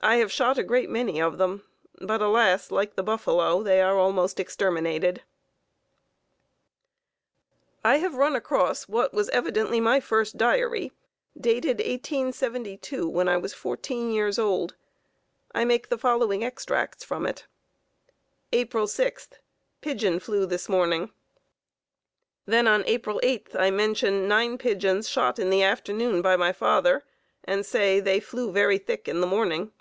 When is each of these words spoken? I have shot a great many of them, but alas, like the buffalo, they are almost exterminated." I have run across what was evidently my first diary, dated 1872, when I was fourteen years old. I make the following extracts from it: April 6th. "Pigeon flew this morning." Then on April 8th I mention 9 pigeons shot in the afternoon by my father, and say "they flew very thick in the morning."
I 0.00 0.14
have 0.18 0.32
shot 0.32 0.56
a 0.58 0.62
great 0.62 0.88
many 0.88 1.20
of 1.20 1.36
them, 1.38 1.64
but 2.00 2.22
alas, 2.22 2.70
like 2.70 2.94
the 2.94 3.02
buffalo, 3.02 3.62
they 3.64 3.82
are 3.82 3.98
almost 3.98 4.38
exterminated." 4.38 5.22
I 7.84 7.96
have 7.96 8.14
run 8.14 8.36
across 8.36 8.88
what 8.88 9.12
was 9.12 9.28
evidently 9.30 9.80
my 9.80 9.98
first 9.98 10.38
diary, 10.38 10.92
dated 11.38 11.78
1872, 11.78 13.08
when 13.08 13.28
I 13.28 13.38
was 13.38 13.52
fourteen 13.52 14.12
years 14.12 14.38
old. 14.38 14.76
I 15.52 15.64
make 15.64 15.88
the 15.88 15.98
following 15.98 16.44
extracts 16.44 17.02
from 17.04 17.26
it: 17.26 17.46
April 18.52 18.86
6th. 18.86 19.40
"Pigeon 19.80 20.20
flew 20.20 20.46
this 20.46 20.68
morning." 20.68 21.10
Then 22.46 22.68
on 22.68 22.84
April 22.86 23.18
8th 23.24 23.56
I 23.58 23.72
mention 23.72 24.28
9 24.28 24.58
pigeons 24.58 25.08
shot 25.08 25.40
in 25.40 25.50
the 25.50 25.64
afternoon 25.64 26.22
by 26.22 26.36
my 26.36 26.52
father, 26.52 27.02
and 27.42 27.66
say 27.66 27.98
"they 27.98 28.20
flew 28.20 28.52
very 28.52 28.78
thick 28.78 29.08
in 29.08 29.20
the 29.20 29.26
morning." 29.26 29.72